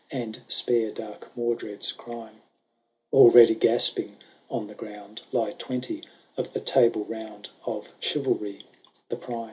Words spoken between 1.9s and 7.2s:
crime; Already gasping on the ground Lie twenty of the Table